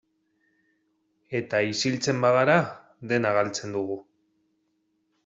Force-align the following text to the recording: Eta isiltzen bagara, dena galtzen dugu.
Eta 1.39 1.59
isiltzen 1.73 2.23
bagara, 2.25 2.55
dena 3.13 3.35
galtzen 3.39 3.77
dugu. 3.79 3.99